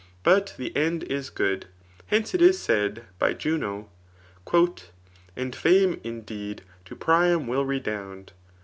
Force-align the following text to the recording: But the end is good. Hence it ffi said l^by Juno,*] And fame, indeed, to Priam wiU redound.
But 0.23 0.55
the 0.57 0.75
end 0.75 1.03
is 1.03 1.29
good. 1.29 1.67
Hence 2.07 2.33
it 2.33 2.41
ffi 2.41 2.55
said 2.55 3.03
l^by 3.19 3.37
Juno,*] 3.37 3.87
And 5.35 5.55
fame, 5.55 6.01
indeed, 6.03 6.63
to 6.85 6.95
Priam 6.95 7.45
wiU 7.45 7.63
redound. 7.67 8.31